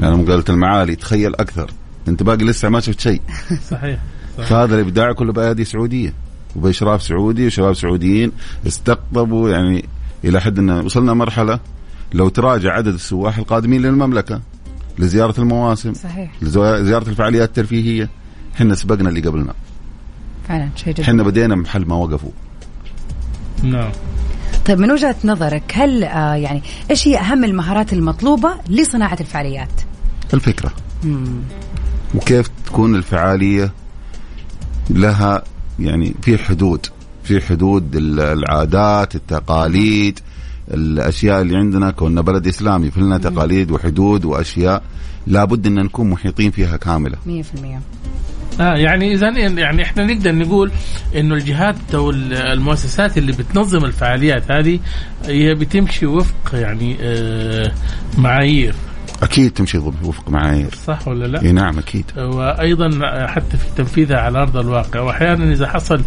[0.00, 1.70] يعني مقالة المعالي تخيل أكثر.
[2.08, 3.20] أنت باقي لسه ما شفت شيء.
[3.70, 4.00] صحيح
[4.36, 6.14] فهذا الإبداع كله بأيادي سعودية.
[6.56, 8.32] وبإشراف سعودي وشباب سعوديين
[8.66, 9.84] استقطبوا يعني
[10.24, 11.60] إلى حد ان وصلنا مرحلة
[12.12, 14.40] لو تراجع عدد السواح القادمين للمملكة
[14.98, 16.32] لزيارة المواسم صحيح.
[16.42, 18.10] لزياره الفعاليات الترفيهية
[18.54, 19.54] إحنا سبقنا اللي قبلنا.
[20.48, 22.30] فعلا شيء جدا إحنا بدينا محل ما وقفوا.
[23.64, 23.90] نعم.
[24.66, 29.68] طيب من وجهة نظرك هل آه يعني إيش هي أهم المهارات المطلوبة لصناعة الفعاليات؟
[30.34, 30.72] الفكرة.
[31.04, 31.26] مم.
[32.14, 33.72] وكيف تكون الفعالية
[34.90, 35.42] لها
[35.78, 36.86] يعني في حدود
[37.24, 40.18] في حدود ال- العادات التقاليد
[40.70, 44.82] الأشياء اللي عندنا كنا بلد إسلامي في لنا تقاليد وحدود وأشياء
[45.26, 47.16] لابد أن نكون محيطين فيها كاملة.
[47.26, 47.80] 100%
[48.60, 50.70] آه يعني إذا يعني إحنا نقدر نقول
[51.16, 54.78] إنه الجهات أو المؤسسات اللي بتنظم الفعاليات هذه
[55.24, 57.72] هي بتمشي وفق يعني آه
[58.18, 58.74] معايير.
[59.22, 60.74] أكيد تمشي وفق معايير.
[60.86, 62.04] صح ولا لا؟ إي نعم أكيد.
[62.16, 62.90] وأيضا
[63.26, 65.00] حتى في تنفيذها على أرض الواقع.
[65.00, 66.02] واحيانا إذا حصل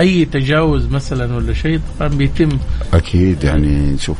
[0.00, 2.48] أي تجاوز مثلا ولا شيء طبعا بيتم.
[2.94, 4.18] أكيد يعني شوف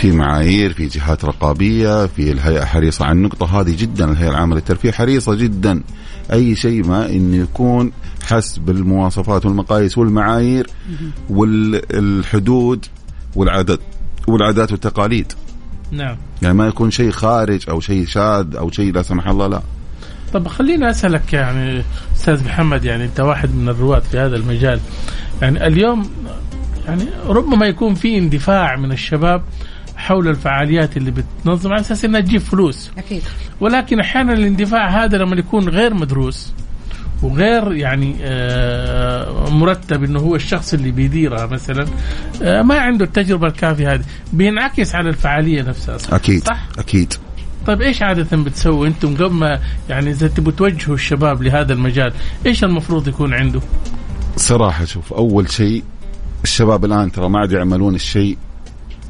[0.00, 4.90] في معايير في جهات رقابية في الهيئة حريصة على النقطة هذه جدا الهيئة العامة للترفيه
[4.90, 5.82] حريصة جدا.
[6.32, 10.66] أي شيء ما انه يكون حسب المواصفات والمقاييس والمعايير
[11.30, 12.86] والحدود
[13.36, 13.80] والعادات
[14.28, 15.32] والعادات والتقاليد.
[15.90, 16.16] نعم.
[16.42, 19.62] يعني ما يكون شيء خارج أو شيء شاذ أو شيء لا سمح الله لا.
[20.32, 21.82] طب خليني أسألك يعني
[22.16, 24.80] أستاذ محمد يعني أنت واحد من الرواد في هذا المجال.
[25.42, 26.10] يعني اليوم
[26.86, 29.42] يعني ربما يكون في اندفاع من الشباب
[30.00, 32.90] حول الفعاليات اللي بتنظم على أساس إنها تجيب فلوس.
[32.98, 33.22] أكيد.
[33.60, 36.52] ولكن أحيانا الاندفاع هذا لما يكون غير مدروس
[37.22, 41.86] وغير يعني آه، مرتب إنه هو الشخص اللي بيديرها مثلا
[42.42, 44.04] آه، ما عنده التجربة الكافية هذه.
[44.32, 46.44] بينعكس على الفعالية نفسها صح؟ أكيد.
[46.44, 47.14] صح؟ أكيد.
[47.66, 52.12] طيب إيش عادة بتسووا أنتم قبل ما يعني إذا تبوا توجهوا الشباب لهذا المجال
[52.46, 53.60] إيش المفروض يكون عنده؟
[54.36, 55.84] صراحة شوف أول شيء
[56.44, 58.38] الشباب الآن ترى ما عاد يعملون الشيء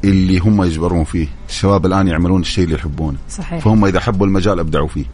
[0.03, 3.17] اللي هم يجبرون فيه الشباب الآن يعملون الشيء اللي يحبونه.
[3.29, 3.63] صحيح.
[3.63, 5.05] فهم إذا حبوا المجال أبدعوا فيه.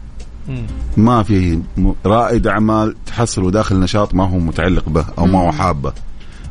[0.48, 0.62] مم.
[0.96, 1.58] ما في
[2.06, 5.92] رائد أعمال تحصله داخل نشاط ما هو متعلق به أو ما هو حابه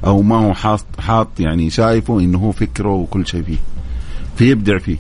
[0.05, 3.57] أو ما هو حاط حاط يعني شايفه إنه هو فكره وكل شيء فيه.
[4.35, 4.97] فيبدع فيه.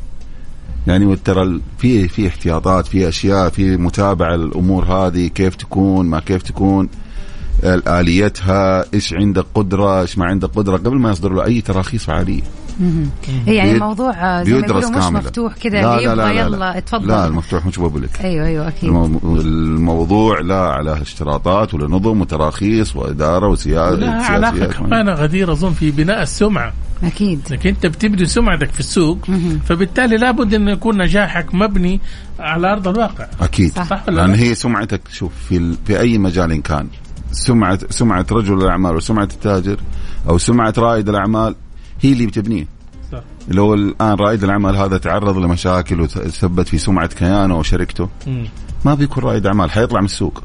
[0.87, 6.19] يعني ترى ال- في في احتياطات في أشياء في متابعة الأمور هذه كيف تكون ما
[6.19, 6.89] كيف تكون
[7.63, 12.03] ال- آليتها إيش عندك قدرة إيش ما عندك قدرة قبل ما يصدر له أي تراخيص
[12.05, 12.41] فعاليه
[13.47, 16.55] يعني بيد- الموضوع زي ما بيدرس مش كاملا مفتوح كذا لا لا لا لا يلا
[16.57, 16.77] لا.
[16.77, 17.07] اتفضل.
[17.07, 18.21] لا المفتوح مش بقول لك.
[18.21, 18.89] أيوه أيوه أكيد.
[18.89, 25.71] المو- الموضوع لا على اشتراطات ولا نظم وتراخيص وإدارة وسياسه لها علاقه كمان غدير أظن
[25.73, 26.73] في بناء السمعة.
[27.03, 27.41] أكيد.
[27.51, 29.17] انك أنت بتبدي سمعتك في السوق.
[29.65, 31.99] فبالتالي لابد انه يكون نجاحك مبني
[32.39, 33.27] على أرض الواقع.
[33.41, 33.71] أكيد.
[33.75, 33.83] صح.
[33.89, 35.75] صح ولا لأن لا؟ هي سمعتك شوف في ال...
[35.85, 36.87] في أي مجال إن كان.
[37.31, 39.77] سمعه سمعه رجل الأعمال وسمعه التاجر
[40.29, 41.55] أو سمعه رائد الأعمال
[42.01, 42.67] هي اللي بتبنيه.
[43.11, 43.21] صح.
[43.47, 48.09] لو الآن رائد الأعمال هذا تعرض لمشاكل وثبت في سمعة كيانه وشركته.
[48.85, 50.43] ما بيكون رائد أعمال حيطلع من السوق.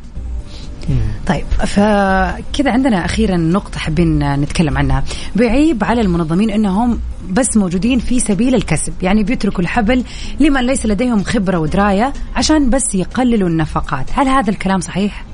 [1.27, 5.05] طيب فكذا عندنا أخيرا نقطة حابين نتكلم عنها.
[5.37, 10.05] بيعيب على المنظمين إنهم بس موجودين في سبيل الكسب يعني بيتركوا الحبل
[10.41, 14.07] لمن ليس لديهم خبرة ودراية عشان بس يقللوا النفقات.
[14.13, 15.25] هل هذا الكلام صحيح؟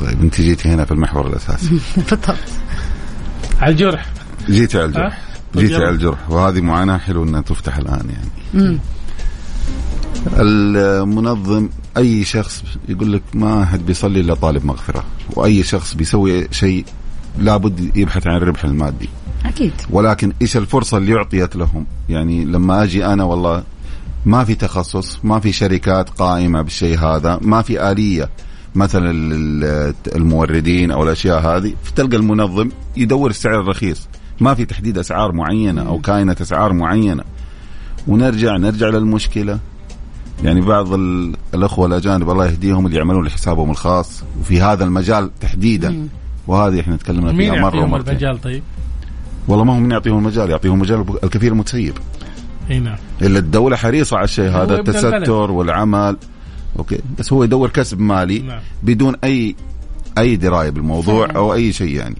[0.00, 1.68] طيب أنت جيتي هنا في المحور الأساسي.
[2.10, 2.34] بالضبط.
[3.60, 4.06] على الجرح.
[4.50, 5.22] جيتي على الجرح.
[5.54, 5.82] طب جيتي يلا.
[5.86, 6.30] على الجرح.
[6.30, 8.30] وهذه معاناة حلو إنها تفتح الآن يعني.
[8.54, 8.78] مم.
[10.38, 16.84] المنظم أي شخص يقول لك ما حد بيصلي إلا طالب مغفرة وأي شخص بيسوي شيء
[17.38, 19.08] لابد يبحث عن الربح المادي.
[19.44, 19.72] أكيد.
[19.90, 23.62] ولكن إيش الفرصة اللي أعطيت لهم؟ يعني لما أجي أنا والله
[24.26, 28.30] ما في تخصص ما في شركات قائمة بالشيء هذا ما في آلية.
[28.74, 34.08] مثلا ال- الموردين أو الأشياء هذه فتلقى المنظم يدور السعر الرخيص.
[34.42, 37.24] ما في تحديد أسعار معينة أو كائنه أسعار معينة.
[38.08, 39.58] ونرجع نرجع للمشكلة.
[40.44, 44.22] يعني بعض ال- الأخوة الأجانب الله يهديهم اللي يعملون لحسابهم الخاص.
[44.40, 46.08] وفي هذا المجال تحديدا.
[46.46, 48.08] وهذه إحنا تكلمنا مين فيها مرة يعطيهم ومرتين.
[48.10, 48.62] المجال طيب؟
[49.48, 51.94] والله ما هم من يعطيهم المجال يعطيهم مجال الكثير المتسيب
[52.70, 52.96] إي نعم.
[53.22, 54.80] إلا الدولة حريصة على الشيء هذا.
[54.80, 56.16] التستر والعمل.
[56.78, 56.98] Okay.
[57.18, 58.60] بس هو يدور كسب مالي نعم.
[58.82, 59.54] بدون أي
[60.18, 61.28] أي دراية بالموضوع.
[61.36, 62.16] أو أي شيء يعني.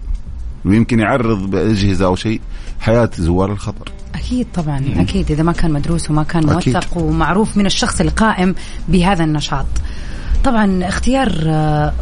[0.65, 2.41] ويمكن يعرض بأجهزة أو شيء
[2.79, 3.91] حياة زوار الخطر.
[4.15, 5.31] أكيد طبعا أكيد.
[5.31, 6.73] إذا ما كان مدروس وما كان أكيد.
[6.73, 8.55] موثق ومعروف من الشخص القائم
[8.89, 9.65] بهذا النشاط.
[10.43, 11.93] طبعا اختيار آه،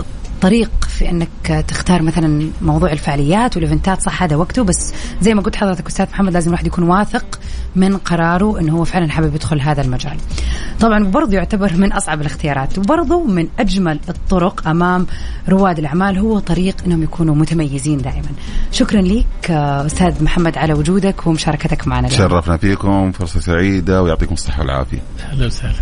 [0.42, 4.64] طريق في إنك تختار مثلا موضوع الفعاليات وال event ات صح هذا وقته.
[4.64, 7.40] بس زي ما قلت حضرتك أستاذ محمد لازم الواحد يكون واثق
[7.76, 10.18] من قراره انه هو فعلا حابب يدخل هذا المجال.
[10.80, 15.08] طبعا برضه يعتبر من أصعب الاختيارات وبرضه من أجمل الطرق أمام
[15.50, 18.30] رواد الأعمال هو طريق إنهم يكونوا متميزين دائما.
[18.72, 22.30] شكرا لك آه، أستاذ محمد على وجودك ومشاركتك معنا اليوم.
[22.30, 25.82] شرفنا فيكم فرصة سعيدة ويعطيكم الصحة والعافية أهلا وسهلا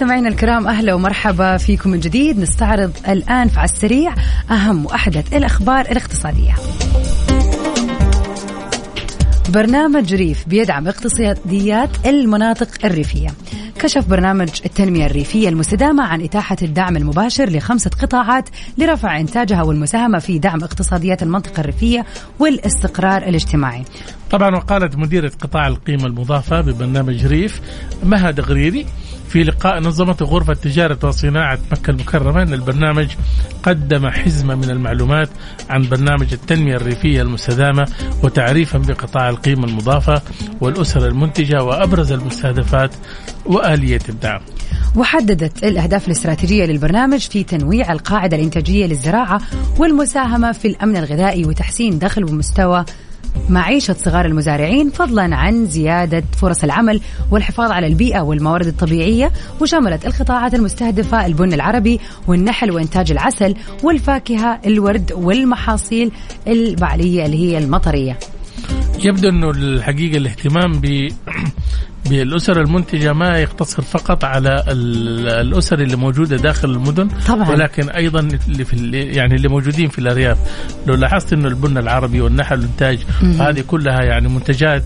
[0.00, 4.14] مستمعينا الكرام أهلا ومرحبا فيكم من جديد نستعرض الآن على السريع
[4.50, 6.54] أهم وأحدث الأخبار الاقتصادية.
[9.48, 13.28] برنامج ريف بيدعم اقتصاديات المناطق الريفية.
[13.78, 20.38] كشف برنامج التنمية الريفية المستدامة عن إتاحة الدعم المباشر لخمسة قطاعات لرفع إنتاجها والمساهمة في
[20.38, 22.06] دعم اقتصاديات المنطقة الريفية
[22.38, 23.84] والاستقرار الاجتماعي.
[24.30, 27.60] طبعا وقالت مديرة قطاع القيمة المضافة ببرنامج ريف
[28.04, 28.86] مها دغريري
[29.30, 33.08] في لقاء نظمته غرفة تجارة وصناعة مكة المكرمة أن البرنامج
[33.62, 35.28] قدم حزمة من المعلومات
[35.70, 37.88] عن برنامج التنمية الريفية المستدامة
[38.22, 40.22] وتعريفا بقطاع القيمة المضافة
[40.60, 42.90] والأسر المنتجة وأبرز المستهدفات
[43.46, 44.40] وآلية الدعم.
[44.96, 49.40] وحددت الأهداف الاستراتيجية للبرنامج في تنويع القاعدة الإنتاجية للزراعة
[49.78, 52.84] والمساهمة في الأمن الغذائي وتحسين دخل ومستوى
[53.48, 60.54] معيشة صغار المزارعين فضلا عن زيادة فرص العمل والحفاظ على البيئة والموارد الطبيعية وشملت القطاعات
[60.54, 66.12] المستهدفة البن العربي والنحل وإنتاج العسل والفاكهة الورد والمحاصيل
[66.46, 68.18] البعلية اللي هي المطرية.
[69.04, 70.86] يبدو إنه الحقيقة الاهتمام ب
[72.10, 77.50] بالاسر المنتجة ما يقتصر فقط على ال- الأسر اللي موجودة داخل المدن طبعاً.
[77.50, 80.38] ولكن أيضا اللي في ال- يعني اللي موجودين في الأرياف
[80.86, 82.98] لو لاحظت إنه البن العربي والنحل والإنتاج
[83.40, 84.82] هذه كلها يعني منتجات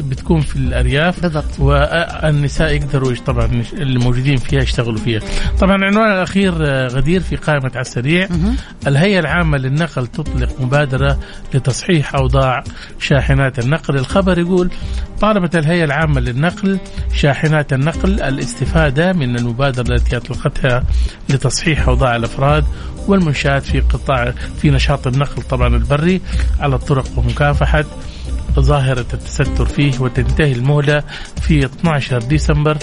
[0.00, 1.58] بتكون في الأرياف بالضبط.
[1.60, 5.20] والنساء يقدروا طبعا اللي موجودين فيها يشتغلوا فيها.
[5.60, 8.28] طبعا العنوان الأخير آه، غدير في قائمة على السريع.
[8.86, 11.18] الهيئة العامة للنقل تطلق مبادرة
[11.54, 12.64] لتصحيح أوضاع
[13.00, 13.96] شاحنات النقل.
[13.96, 14.70] الخبر يقول
[15.20, 16.78] طالبت الهيئة العامة للنقل
[17.14, 20.84] شاحنات النقل الاستفادة من المبادرة التي أطلقتها
[21.28, 22.64] لتصحيح أوضاع الأفراد
[23.08, 24.32] والمنشآت في قطاع
[24.62, 26.20] في نشاط النقل طبعا البري
[26.60, 27.84] على الطرق ومكافحة.
[28.58, 31.02] ظاهرة التستر فيه وتنتهي المهلة
[31.42, 32.78] في 12 ديسمبر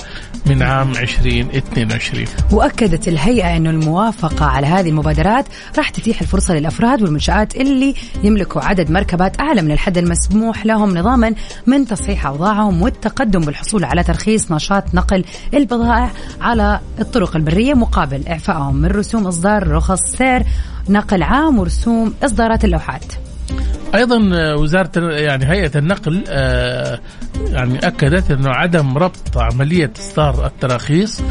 [0.45, 5.45] من عام 2022 وأكدت الهيئة انه الموافقة على هذه المبادرات
[5.77, 11.35] راح تتيح الفرصة للأفراد والمنشآت اللي يملكوا عدد مركبات أعلى من الحد المسموح لهم نظاما
[11.67, 18.75] من تصحيح أوضاعهم والتقدم بالحصول على ترخيص نشاط نقل البضائع على الطرق البرية مقابل إعفائهم
[18.75, 20.43] من رسوم إصدار رخص سير
[20.89, 23.03] نقل عام ورسوم إصدارات اللوحات.
[23.95, 26.99] أيضا آه، وزارة يعني هيئة النقل آه،
[27.47, 31.21] يعني أكدت إنه عدم ربط عملية إصدار التراخيص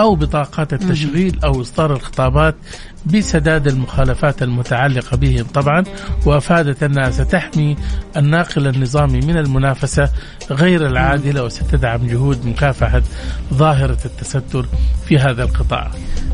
[0.00, 2.54] أو بطاقات التشغيل أو إصدار الخطابات
[3.06, 5.84] بسداد المخالفات المتعلقة بهم طبعا
[6.26, 7.76] وأفادت أنها ستحمي
[8.16, 10.08] الناقل النظامي من المنافسة
[10.50, 13.02] غير العادلة وستدعم جهود مكافحة
[13.54, 14.66] ظاهرة التستر
[15.06, 15.90] في هذا القطاع.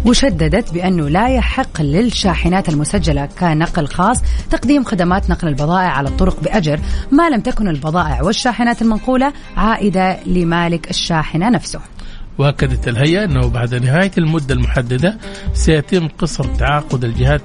[0.06, 4.16] وشددت بأنه لا يحق للشاحنات المسجلة كنقل خاص
[4.50, 6.80] تقديم خدمات نقل البضائع على الطرق بأجر
[7.12, 11.80] ما لم تكن البضائع والشاحنات المنقولة عائدة لمالك الشاحنة نفسه
[12.38, 15.18] واكدت الهيئة أنه بعد نهاية المدة المحددة
[15.52, 17.42] سيتم قصر تعاقد الجهات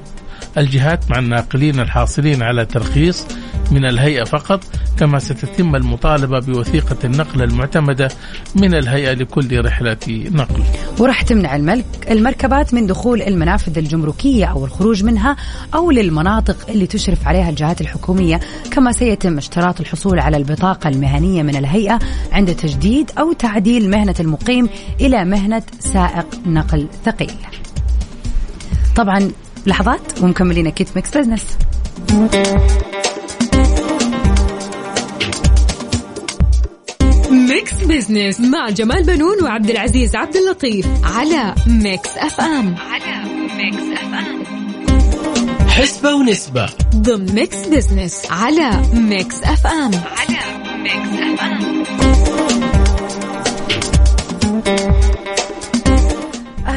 [0.58, 3.28] الجهات مع الناقلين الحاصلين على ترخيص
[3.72, 4.64] من الهيئة فقط
[5.00, 8.10] كما ستتم المطالبة بوثيقة النقل المعتمدة
[8.56, 10.64] من الهيئة لكل رحلة نقل.
[11.00, 15.36] وراح تمنع الملك المركبات من دخول المنافذ الجمركية أو الخروج منها
[15.76, 18.40] أو للمناطق اللي تشرف عليها الجهات الحكومية
[18.72, 22.00] كما سيتم اشتراط الحصول على البطاقة المهنية من الهيئة
[22.32, 24.70] عند تجديد أو تعديل مهنة المقيم
[25.02, 27.36] إلى مهنة سائق نقل ثقيل.
[28.96, 29.32] طبعا
[29.68, 31.58] لحظات ومكملين أكيد Mix Business.
[37.66, 42.76] Mix Business مع جمال بنون وعبد العزيز عبد اللطيف على ميكس اف ام.
[42.92, 43.24] على
[43.58, 44.44] ميكس اف ام.
[45.70, 46.70] حسبة ونسبة.
[46.96, 49.92] ضمن Mix Business على Mix FM.
[49.94, 50.38] على
[50.84, 51.86] Mix FM.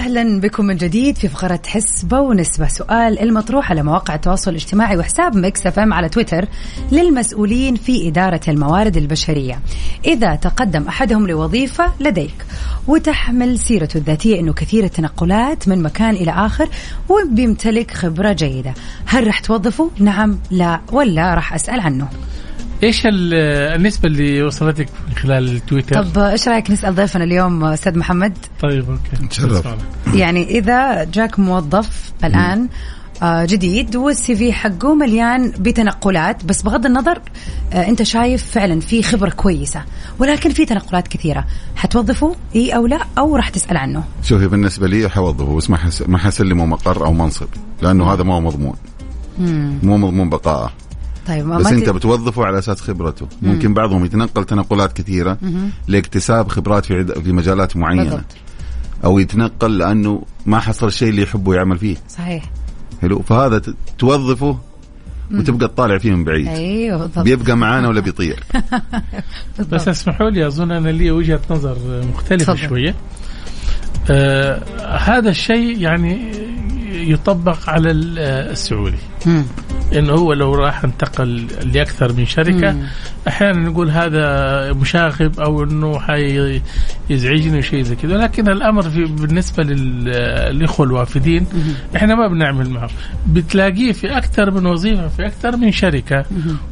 [0.08, 5.36] أهلا بكم من جديد في فقرة حسبة ونسبة سؤال المطروح على مواقع التواصل الاجتماعي وحساب
[5.36, 6.48] Mix FM على تويتر
[6.92, 9.60] للمسؤولين في إدارة الموارد البشرية.
[10.04, 12.46] إذا تقدم أحدهم لوظيفة لديك
[12.86, 16.68] وتحمل سيرته الذاتية إنه كثير التنقلات من مكان إلى آخر
[17.08, 18.74] وبيمتلك خبرة جيدة.
[19.06, 22.08] هل رح توظفه؟ نعم لا ولا راح أسأل عنه.
[22.82, 23.34] إيش ال-
[23.76, 28.90] النسبة اللي وصلتك من خلال التويتر؟ طب إيش رأيك نسأل ضيفنا اليوم أستاذ محمد؟ طيب
[28.90, 29.24] okay.
[29.24, 29.66] نتشرف.
[30.14, 32.68] يعني إذا جاك موظف الآن
[33.22, 37.20] آه، جديد والسي في حقه مليان بتنقلات بس بغض النظر
[37.72, 39.82] آه، أنت شايف فعلا في خبرة كويسة
[40.18, 41.44] ولكن في تنقلات كثيرة
[41.76, 46.02] حتوظفه؟ إي أو لا؟ أو راح تسأل عنه؟ شوفي بالنسبة لي حوظفه بس ما حس...
[46.02, 47.48] ما حسلمه مقر أو منصب
[47.82, 48.76] لأنه هذا ما هو مضمون
[49.82, 50.72] مو مضمون بقائه
[51.28, 53.26] طيب ما بس ما انت ت- بتوظفه على أساس خبرته.
[53.42, 55.38] ممكن بعضهم يتنقل تنقلات كثيرة
[55.88, 57.12] لاكتساب خبرات في عد...
[57.18, 58.02] في مجالات معينة.
[58.04, 58.24] بالضبط.
[59.04, 61.96] أو يتنقل لأنه ما حصل الشيء اللي يحبه يعمل فيه.
[62.08, 62.44] صحيح.
[63.02, 63.22] حلو.
[63.22, 64.58] فهذا ت- توظفه
[65.32, 66.46] وتبقى تطالع فيه من بعيد.
[66.48, 67.24] أيوه بالضبط.
[67.24, 68.44] بيبقى معانا ولا بيطير.
[69.72, 71.76] بس اسمحوا لي أظن أنا لي وجهة نظر
[72.14, 72.68] مختلفة تفضل.
[72.68, 72.94] شوية.
[74.10, 74.62] آه
[74.98, 76.30] هذا الشيء يعني
[76.92, 78.96] يطبق على آه، السعودي.
[78.96, 79.17] مم.
[79.92, 82.86] انه هو لو راح انتقل لأكثر من شركة مم.
[83.28, 88.16] أحيانا نقول هذا مشاغب أو إنه حيزعجني وشيء زي كذا.
[88.16, 91.46] لكن الأمر في بالنسبة للإخوة الوافدين
[91.96, 92.88] إحنا ما بنعمل معهم.
[93.26, 96.24] بتلاقيه في أكثر من وظيفة في أكثر من شركة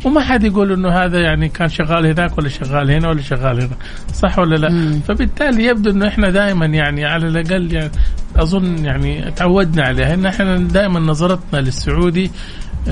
[0.05, 3.76] وما حد يقول إنه هذا يعني كان شغال هناك ولا شغال هنا ولا شغال هنا.
[4.14, 5.01] صح ولا لا؟ مم.
[5.09, 7.90] فبالتالي يبدو إنه إحنا دائما يعني على الأقل يعني
[8.36, 10.14] أظن يعني تعودنا عليها.
[10.14, 12.30] إن إحنا دائما نظرتنا للسعودي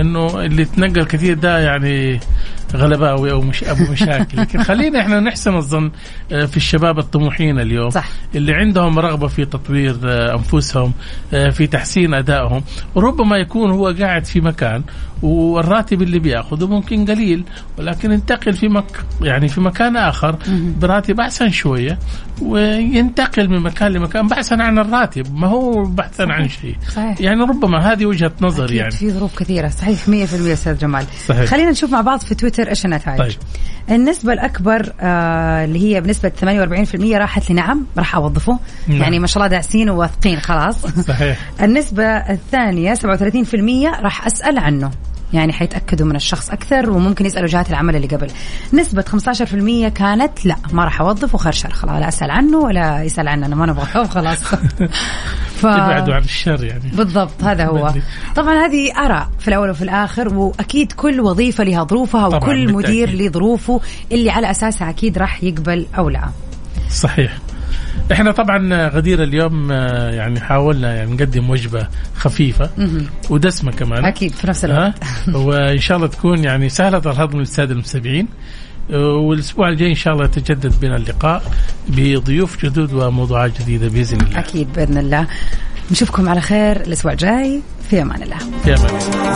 [0.00, 2.20] إنه اللي تنقل كثير ده يعني
[2.74, 5.90] غلباوي أو مش أبو مشاكل لكن خلينا إحنا نحسن الظن
[6.32, 8.08] آه، في الشباب الطموحين اليوم صح.
[8.34, 10.92] اللي عندهم رغبة في تطوير آه، أنفسهم
[11.34, 12.62] آه، في تحسين أدائهم
[12.94, 14.82] وربما يكون هو قاعد في مكان
[15.24, 17.44] والراتب اللي بياخذه ممكن قليل
[17.78, 20.36] ولكن ينتقل في مك يعني في مكان آخر
[20.80, 21.98] براتب أحسن شوية
[22.42, 26.76] وينتقل من مكان لمكان بحثا عن الراتب ما هو بحثا عن شيء.
[26.94, 27.20] صحيح.
[27.20, 28.90] يعني ربما هذه وجهة نظر أكيد يعني.
[28.90, 29.68] في ظروف كثيرة.
[29.68, 30.10] صحيح 100%
[30.52, 31.04] أستاذ جمال.
[31.26, 31.44] صحيح.
[31.44, 33.18] خلينا نشوف مع بعض في تويتر إيش النتائج.
[33.18, 33.34] طيب.
[33.90, 38.58] النسبة الأكبر آه اللي هي بنسبة 48% راحت لنعم راح أوظفه.
[38.88, 39.02] نعم.
[39.02, 40.86] يعني ما شاء الله داعسين وواثقين خلاص.
[40.86, 41.38] صحيح.
[41.62, 44.90] النسبة الثانية 37% راح أسأل عنه.
[45.34, 48.30] يعني حيتأكدوا من الشخص أكثر وممكن يسألوا جهات العمل اللي قبل.
[48.72, 53.56] نسبة 15% كانت لا ما راح أوظف وخرشر خلاص لا أسأل عنه ولا يسأل عننا
[53.56, 54.38] ما نبغاه خلاص.
[55.60, 55.66] ف...
[55.66, 56.90] ابعدوا عن الشر يعني.
[56.92, 57.92] بالضبط هذا هو.
[58.36, 63.22] طبعا هذه آراء في الأول وفي الآخر وأكيد كل وظيفة لها ظروفها وكل مدير بالتأكيد.
[63.22, 63.80] له ظروفه
[64.12, 66.28] اللي على أساسها أكيد راح يقبل أو لا.
[66.90, 67.43] صحيح.
[68.12, 72.70] إحنا طبعا غدير اليوم آه، يعني حاولنا يعني نقدم وجبة خفيفة
[73.30, 74.04] ودسمة كمان.
[74.04, 74.94] أكيد في نفس الوقت.
[75.34, 78.28] وإن شاء الله تكون يعني سهلة الهضم للساده المستمعين.
[78.90, 81.42] آه، والأسبوع الجاي إن شاء الله يتجدد بنا اللقاء
[81.88, 84.38] بضيوف جدد وموضوعات جديدة بإذن الله.
[84.38, 85.26] أكيد بإذن الله.
[85.90, 87.60] نشوفكم على خير الأسبوع الجاي.
[87.90, 88.38] في أمان الله.
[88.64, 89.34] في أمان الله.